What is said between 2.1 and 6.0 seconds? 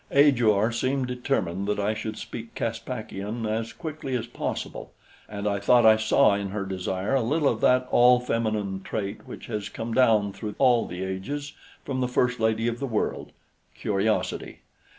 speak Caspakian as quickly as possible, and I thought I